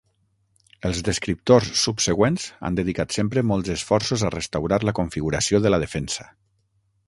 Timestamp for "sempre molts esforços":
3.19-4.25